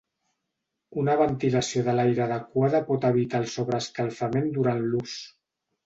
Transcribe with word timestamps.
Una 1.01 1.17
ventilació 1.19 1.83
de 1.89 1.95
l'aire 1.99 2.25
adequada 2.27 2.83
pot 2.91 3.07
evitar 3.13 3.45
el 3.45 3.49
sobreescalfament 3.55 4.53
durant 4.61 4.85
l'ús. 4.93 5.19